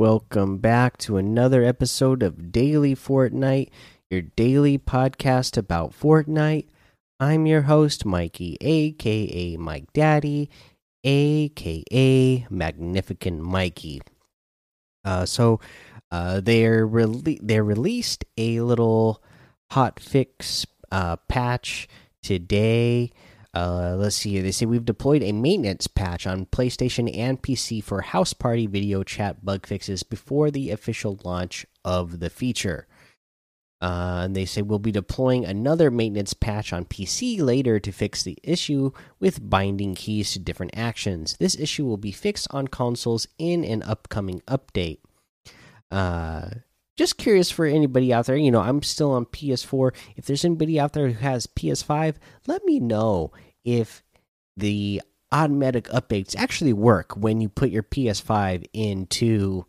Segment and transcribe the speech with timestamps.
[0.00, 3.68] Welcome back to another episode of Daily Fortnite,
[4.08, 6.68] your daily podcast about Fortnite.
[7.20, 10.48] I'm your host, Mikey, aka Mike Daddy,
[11.04, 14.00] aka Magnificent Mikey.
[15.04, 15.60] Uh, so,
[16.10, 19.22] uh, they're rele they released a little
[19.72, 21.88] hot fix uh, patch
[22.22, 23.12] today.
[23.52, 24.40] Uh, let's see.
[24.40, 29.02] They say we've deployed a maintenance patch on PlayStation and PC for house party video
[29.02, 32.86] chat bug fixes before the official launch of the feature.
[33.82, 38.22] Uh, and they say we'll be deploying another maintenance patch on PC later to fix
[38.22, 41.36] the issue with binding keys to different actions.
[41.40, 44.98] This issue will be fixed on consoles in an upcoming update.
[45.90, 46.50] Uh,
[47.00, 49.94] just curious for anybody out there, you know, I'm still on PS4.
[50.16, 53.32] If there's anybody out there who has PS5, let me know
[53.64, 54.02] if
[54.54, 55.00] the
[55.32, 59.64] automatic updates actually work when you put your PS5 into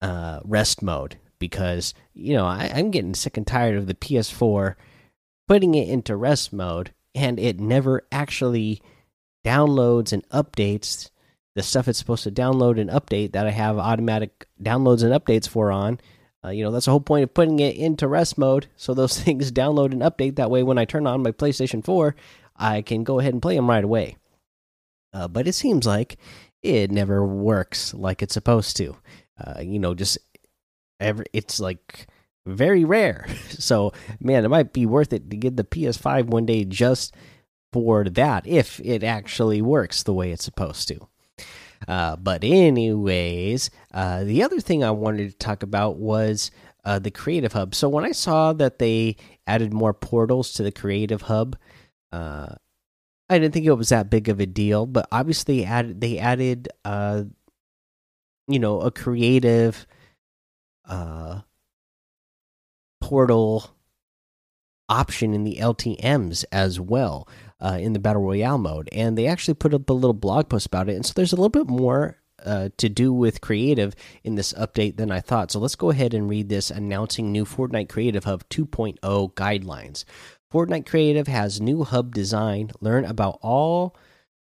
[0.00, 1.18] uh, rest mode.
[1.40, 4.76] Because, you know, I, I'm getting sick and tired of the PS4
[5.48, 8.80] putting it into rest mode and it never actually
[9.44, 11.10] downloads and updates
[11.56, 15.48] the stuff it's supposed to download and update that I have automatic downloads and updates
[15.48, 15.98] for on
[16.44, 19.20] uh, you know, that's the whole point of putting it into rest mode so those
[19.22, 20.36] things download and update.
[20.36, 22.14] That way, when I turn on my PlayStation 4,
[22.56, 24.16] I can go ahead and play them right away.
[25.12, 26.16] Uh, but it seems like
[26.62, 28.96] it never works like it's supposed to.
[29.38, 30.18] Uh, you know, just
[30.98, 32.06] every, it's like
[32.46, 33.26] very rare.
[33.60, 37.14] So, man, it might be worth it to get the PS5 one day just
[37.74, 41.09] for that if it actually works the way it's supposed to.
[41.88, 46.50] Uh, but anyways, uh, the other thing I wanted to talk about was
[46.84, 47.74] uh, the Creative Hub.
[47.74, 51.56] So when I saw that they added more portals to the Creative Hub,
[52.12, 52.54] uh,
[53.28, 54.86] I didn't think it was that big of a deal.
[54.86, 57.24] But obviously, added they added, uh,
[58.48, 59.86] you know, a creative
[63.00, 63.70] portal
[64.88, 67.28] option in the LTM's as well
[67.60, 70.66] uh, in the battle royale mode, and they actually put up a little blog post
[70.66, 70.96] about it.
[70.96, 73.94] And so there's a little bit more uh, to do with creative
[74.24, 75.50] in this update than I thought.
[75.50, 78.98] So let's go ahead and read this announcing new Fortnite Creative Hub 2.0
[79.34, 80.04] guidelines.
[80.52, 82.72] Fortnite Creative has new hub design.
[82.80, 83.94] Learn about all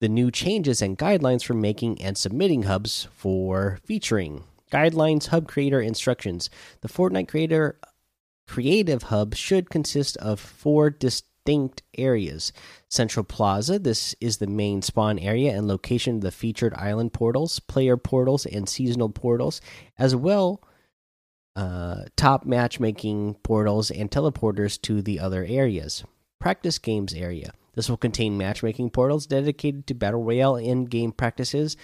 [0.00, 4.44] the new changes and guidelines for making and submitting hubs for featuring.
[4.72, 6.48] Guidelines Hub Creator Instructions.
[6.80, 7.78] The Fortnite Creator
[8.48, 12.52] Creative Hub should consist of four distinct distinct areas.
[12.88, 17.58] Central Plaza, this is the main spawn area and location of the featured island portals,
[17.58, 19.60] player portals, and seasonal portals,
[19.98, 20.62] as well
[21.56, 26.04] uh, top matchmaking portals and teleporters to the other areas.
[26.40, 27.52] Practice games area.
[27.74, 31.76] This will contain matchmaking portals dedicated to battle royale end game practices,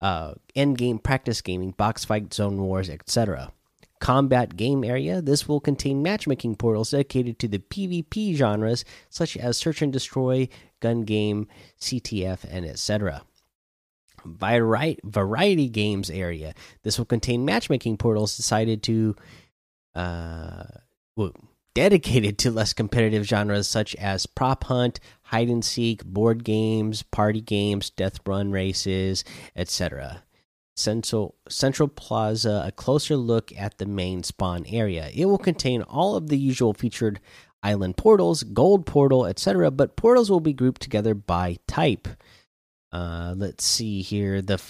[0.00, 3.52] uh, end game practice gaming, box fight, zone wars, etc
[4.00, 5.22] combat game area.
[5.22, 10.48] This will contain matchmaking portals dedicated to the PvP genres such as search and destroy,
[10.80, 11.48] gun game,
[11.80, 13.22] CTF, and etc.
[14.24, 16.54] Variety, games area.
[16.82, 19.14] This will contain matchmaking portals decided to
[19.94, 20.64] uh,
[21.16, 21.32] well,
[21.74, 27.40] dedicated to less competitive genres such as prop hunt, hide and seek, board games, party
[27.40, 29.24] games, death run races,
[29.54, 30.22] etc.
[30.76, 35.10] Central Central Plaza a closer look at the main spawn area.
[35.14, 37.20] It will contain all of the usual featured
[37.62, 39.70] island portals, gold portal, etc.
[39.70, 42.06] But portals will be grouped together by type.
[42.92, 44.42] Uh, let's see here.
[44.42, 44.62] The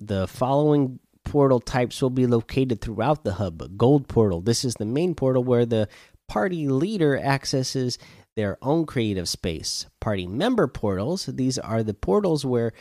[0.00, 3.78] the following portal types will be located throughout the hub.
[3.78, 4.40] Gold portal.
[4.40, 5.88] This is the main portal where the
[6.28, 7.98] party leader accesses
[8.36, 9.86] their own creative space.
[10.00, 11.26] Party member portals.
[11.26, 12.72] These are the portals where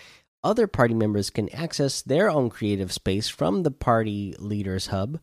[0.44, 5.20] other party members can access their own creative space from the party leaders hub.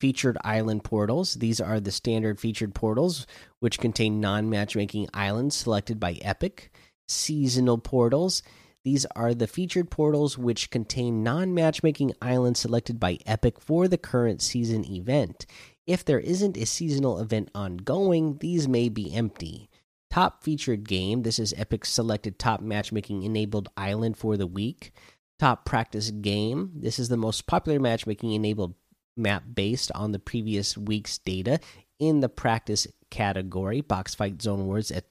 [0.00, 1.34] Featured island portals.
[1.34, 3.26] These are the standard featured portals,
[3.60, 6.72] which contain non matchmaking islands selected by Epic.
[7.06, 8.42] Seasonal portals.
[8.82, 13.98] These are the featured portals which contain non matchmaking islands selected by Epic for the
[13.98, 15.44] current season event.
[15.86, 19.69] If there isn't a seasonal event ongoing, these may be empty.
[20.10, 21.22] Top featured game.
[21.22, 24.92] This is Epic's selected top matchmaking enabled island for the week.
[25.38, 26.72] Top practice game.
[26.74, 28.74] This is the most popular matchmaking enabled
[29.16, 31.60] map based on the previous week's data
[32.00, 33.82] in the practice category.
[33.82, 35.04] Box fight, zone wars, at,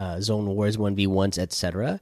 [0.00, 2.00] uh, zone wars, one v ones, etc.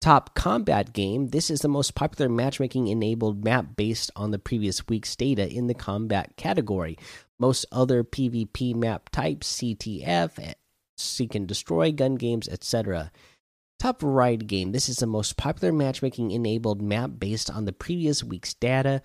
[0.00, 1.28] Top combat game.
[1.28, 5.68] This is the most popular matchmaking enabled map based on the previous week's data in
[5.68, 6.98] the combat category.
[7.38, 10.54] Most other PvP map types, CTF,
[10.96, 13.10] seek and destroy, gun games, etc.
[13.78, 14.72] Top variety game.
[14.72, 19.02] This is the most popular matchmaking enabled map based on the previous week's data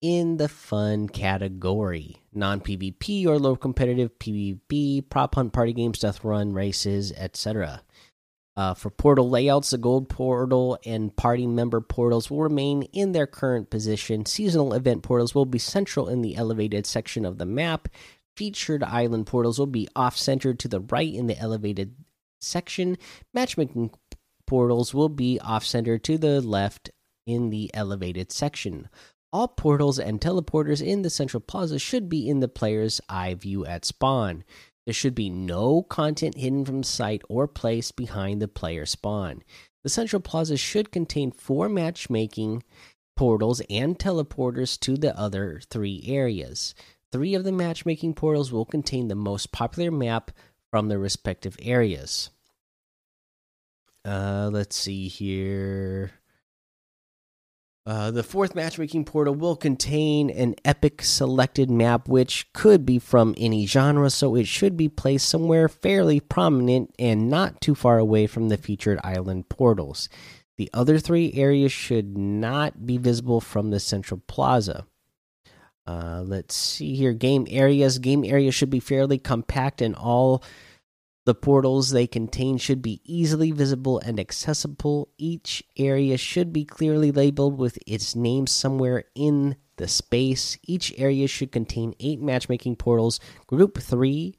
[0.00, 6.24] in the fun category non PvP or low competitive PvP, prop hunt party games, death
[6.24, 7.82] run races, etc.
[8.54, 13.26] Uh, for portal layouts, the gold portal and party member portals will remain in their
[13.26, 14.26] current position.
[14.26, 17.88] Seasonal event portals will be central in the elevated section of the map.
[18.36, 21.94] Featured island portals will be off centered to the right in the elevated
[22.40, 22.96] section.
[23.34, 23.90] Matchmaking
[24.46, 26.90] portals will be off centered to the left
[27.26, 28.88] in the elevated section.
[29.32, 33.64] All portals and teleporters in the central plaza should be in the player's eye view
[33.64, 34.44] at spawn.
[34.84, 39.42] There should be no content hidden from sight or placed behind the player spawn.
[39.84, 42.62] The central plaza should contain four matchmaking
[43.16, 46.74] portals and teleporters to the other three areas.
[47.12, 50.30] Three of the matchmaking portals will contain the most popular map
[50.70, 52.30] from the respective areas.
[54.04, 56.12] Uh, let's see here.
[57.84, 63.34] Uh, the fourth matchmaking portal will contain an epic selected map, which could be from
[63.36, 68.26] any genre, so it should be placed somewhere fairly prominent and not too far away
[68.26, 70.08] from the featured island portals.
[70.56, 74.86] The other three areas should not be visible from the central plaza.
[75.86, 77.12] Uh, let's see here.
[77.12, 77.98] Game areas.
[77.98, 80.42] Game areas should be fairly compact and all
[81.24, 85.08] the portals they contain should be easily visible and accessible.
[85.18, 90.58] Each area should be clearly labeled with its name somewhere in the space.
[90.64, 94.34] Each area should contain eight matchmaking portals, group three,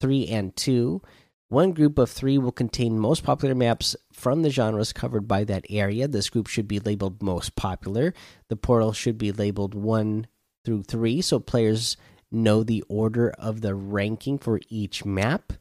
[0.00, 1.02] three, and two.
[1.48, 5.64] One group of three will contain most popular maps from the genres covered by that
[5.68, 6.06] area.
[6.06, 8.14] This group should be labeled most popular.
[8.48, 10.28] The portal should be labeled one
[10.64, 11.96] through three so players
[12.30, 15.52] know the order of the ranking for each map.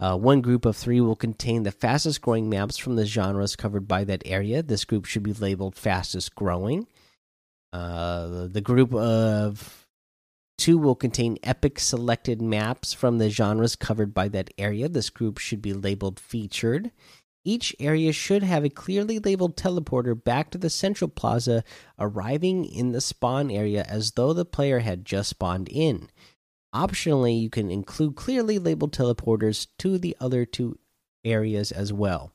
[0.00, 3.86] Uh, one group of three will contain the fastest growing maps from the genres covered
[3.86, 4.62] by that area.
[4.62, 6.88] This group should be labeled fastest growing.
[7.72, 9.86] Uh, the group of
[10.58, 14.88] two will contain epic selected maps from the genres covered by that area.
[14.88, 16.90] This group should be labeled featured.
[17.44, 21.64] Each area should have a clearly labeled teleporter back to the central plaza,
[21.98, 26.08] arriving in the spawn area as though the player had just spawned in.
[26.74, 30.78] Optionally, you can include clearly labeled teleporters to the other two
[31.24, 32.32] areas as well.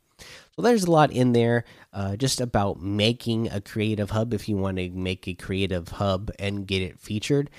[0.55, 1.63] So there's a lot in there
[1.93, 6.31] uh, just about making a creative hub if you want to make a creative hub
[6.39, 7.49] and get it featured.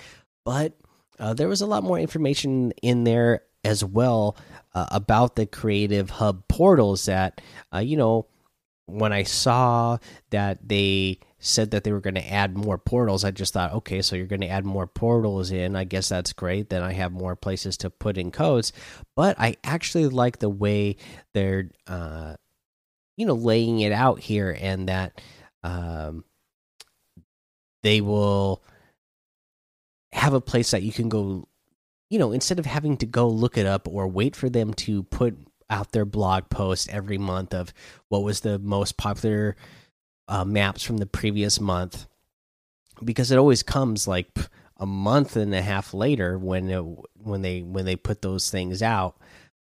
[0.45, 0.77] But
[1.19, 4.37] uh, there was a lot more information in there as well
[4.75, 7.41] uh, about the creative hub portals that,
[7.75, 8.27] uh, you know,
[8.87, 9.99] when I saw
[10.31, 14.01] that they said that they were going to add more portals, I just thought, okay,
[14.01, 15.77] so you're going to add more portals in.
[15.77, 16.71] I guess that's great.
[16.71, 18.73] Then I have more places to put in codes.
[19.15, 20.97] But I actually like the way
[21.35, 22.37] they're, uh,
[23.17, 25.21] you know, laying it out here, and that
[25.63, 26.25] um,
[27.83, 28.63] they will
[30.13, 31.48] have a place that you can go.
[32.11, 35.03] You know, instead of having to go look it up or wait for them to
[35.05, 35.37] put
[35.71, 37.73] out their blog post every month of
[38.09, 39.57] what was the most popular
[40.27, 42.07] uh, maps from the previous month
[43.05, 44.31] because it always comes like
[44.79, 46.85] a month and a half later when it,
[47.23, 49.17] when they when they put those things out.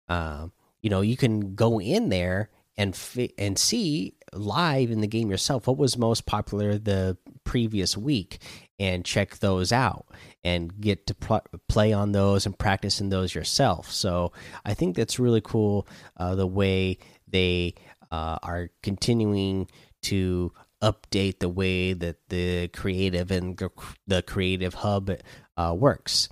[0.07, 0.47] Uh,
[0.81, 2.97] you know you can go in there and
[3.37, 8.39] and see live in the game yourself what was most popular the previous week
[8.79, 10.05] and check those out
[10.43, 13.91] and get to pl play on those and practice in those yourself.
[13.91, 14.31] So
[14.65, 17.75] I think that's really cool uh, the way they
[18.11, 19.67] uh, are continuing
[20.03, 23.59] to update the way that the creative and
[24.05, 25.11] the creative hub
[25.57, 26.29] uh, works.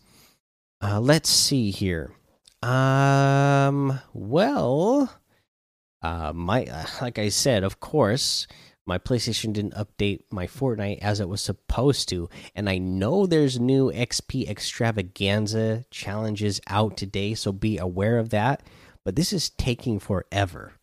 [0.82, 2.12] Uh, let's see here.
[2.62, 5.12] Um, well,
[6.02, 6.68] uh, my
[7.02, 8.48] like I said, of course,
[8.86, 12.30] my PlayStation didn't update my Fortnite as it was supposed to.
[12.54, 18.62] And I know there's new XP extravaganza challenges out today, so be aware of that.
[19.04, 20.74] But this is taking forever.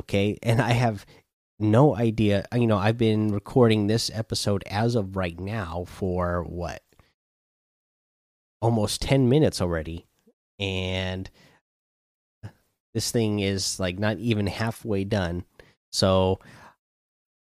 [0.00, 0.38] Okay.
[0.42, 1.04] And I have
[1.58, 2.46] no idea.
[2.54, 6.82] You know, I've been recording this episode as of right now for what?
[8.62, 10.06] Almost 10 minutes already.
[10.58, 11.28] And
[12.94, 15.44] this thing is like not even halfway done.
[15.90, 16.38] So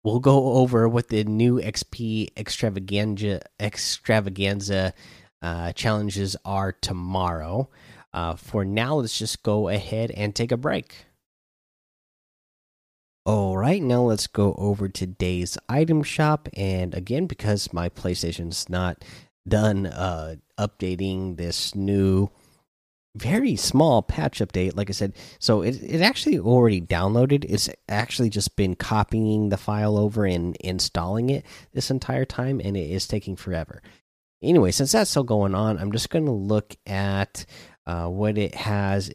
[0.06, 4.94] We'll go over what the new XP extravaganza extravaganza
[5.42, 7.70] uh, challenges are tomorrow.
[8.14, 11.08] Uh, for now, let's just go ahead and take a break.
[13.26, 16.50] All right, now let's go over today's item shop.
[16.54, 19.04] And again, because my PlayStation's not
[19.48, 22.30] done uh, updating this new
[23.16, 24.76] very small patch update.
[24.76, 27.46] Like I said, so it, it actually already downloaded.
[27.48, 32.76] It's actually just been copying the file over and installing it this entire time, and
[32.76, 33.82] it is taking forever.
[34.42, 37.46] Anyway, since that's still going on, I'm just going to look at
[37.88, 39.12] uh, what it has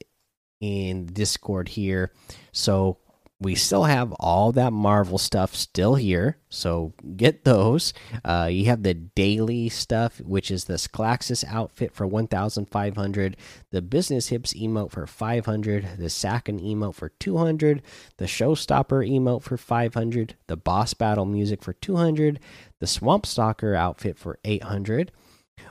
[0.60, 2.12] in Discord here.
[2.52, 2.98] So
[3.40, 7.94] we still have all that Marvel stuff still here, so get those.
[8.22, 13.36] Uh, you have the daily stuff, which is the Sclaxus outfit for 1,500,
[13.70, 17.80] the Business Hips emote for 500, the Sakin emote for 200,
[18.18, 22.40] the Showstopper emote for 500, the Boss Battle music for 200,
[22.78, 25.12] the Swamp Stalker outfit for 800.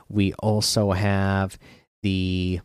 [0.08, 1.56] We also have
[2.02, 2.60] the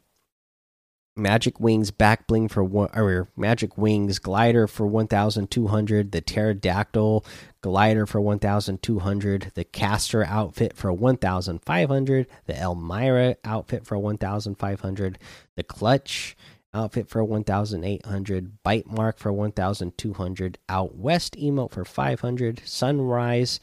[1.18, 6.12] Magic Wings back bling for one, or Magic Wings glider for 1,200.
[6.12, 7.26] The Pterodactyl
[7.62, 9.52] glider for 1,200.
[9.56, 12.28] The Castor outfit for 1,500.
[12.48, 15.18] The Elmira outfit for 1,500.
[15.56, 16.36] The Clutch
[16.74, 18.64] outfit for 1,800.
[18.64, 20.58] Bite Mark for 1,200.
[20.68, 22.62] Out West emote for 500.
[22.66, 23.62] Sunrise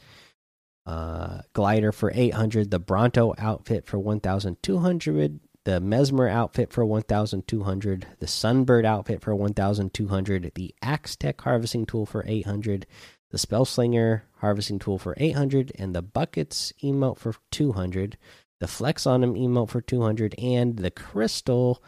[0.87, 2.71] uh, glider for 800.
[2.71, 10.51] The Bronto outfit for 1,200 the Mesmer outfit for 1200, the Sunbird outfit for 1200,
[10.55, 12.85] the Axe Tech harvesting tool for 800,
[13.31, 18.17] the Spellslinger harvesting tool for 800, and the Buckets emote for 200,
[18.59, 21.81] the Flex on him emote for 200, and the Crystal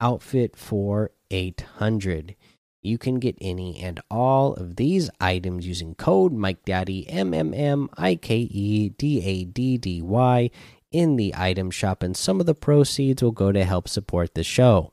[0.00, 2.36] outfit for 800.
[2.82, 7.90] You can get any and all of these items using code MikeDaddy M M M
[7.96, 10.50] I K E D A D D Y
[10.90, 14.44] in the item shop, and some of the proceeds will go to help support the
[14.44, 14.92] show.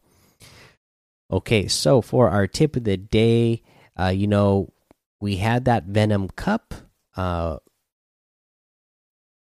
[1.32, 3.64] Okay, so for our tip of the day,
[4.00, 4.72] uh, you know,
[5.20, 6.74] we had that Venom Cup,
[7.16, 7.58] uh,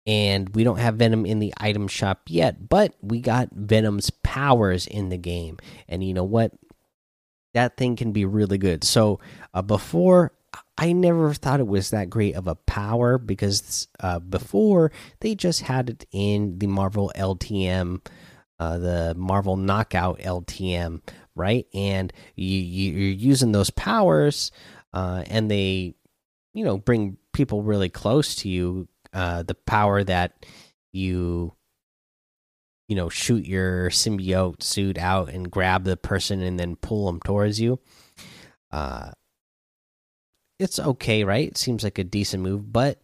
[0.08, 4.88] and we don't have Venom in the item shop yet, but we got Venom's powers
[4.88, 5.58] in the game.
[5.88, 6.54] And you know what?
[7.54, 8.84] That thing can be really good.
[8.84, 9.20] So
[9.54, 10.34] uh, before
[10.78, 14.92] I never thought it was that great of a power because uh, before
[15.22, 18.06] they just had it in the Marvel LTM,
[18.60, 21.02] uh, the Marvel Knockout LTM,
[21.34, 21.66] right?
[21.74, 24.52] And you, you're using those powers,
[24.94, 25.96] uh, and they,
[26.54, 28.88] you know, bring people really close to you.
[29.14, 30.46] Uh, the power that
[30.92, 31.54] you,
[32.90, 37.22] you know, shoot your symbiote suit out and grab the person and then pull them
[37.22, 37.80] towards you.
[38.72, 39.12] Uh,
[40.60, 41.48] it's okay, right?
[41.48, 43.02] It seems like a decent move, but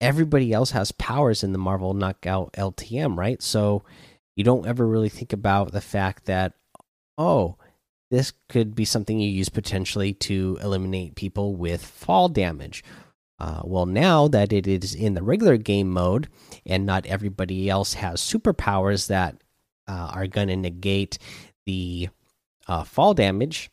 [0.00, 3.42] everybody else has powers in the Marvel Knockout LTM, right?
[3.42, 3.82] So
[4.34, 6.52] you don't ever really think about the fact that
[7.18, 7.56] oh,
[8.10, 12.84] this could be something you use potentially to eliminate people with fall damage.
[13.38, 16.28] Uh, well, now that it is in the regular game mode
[16.64, 19.36] and not everybody else has superpowers that
[19.88, 21.18] uh, are going to negate
[21.66, 22.08] the
[22.66, 23.70] uh, fall damage,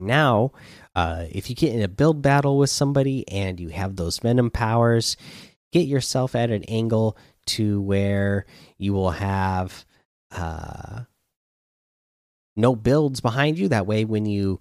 [0.00, 0.52] now
[0.94, 4.50] uh, if you get in a build battle with somebody and you have those venom
[4.50, 5.16] powers,
[5.72, 8.46] get yourself at an angle to where
[8.78, 9.84] you will have
[10.32, 11.02] uh,
[12.56, 13.68] no builds behind you.
[13.68, 14.60] That way, when you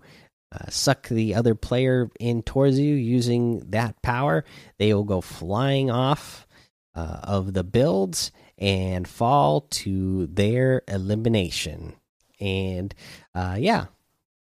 [0.52, 4.46] uh, suck the other player in towards you using that power,
[4.78, 6.48] they will go flying off
[6.96, 11.94] uh, of the builds and fall to their elimination.
[12.40, 12.94] And
[13.36, 13.86] uh, yeah,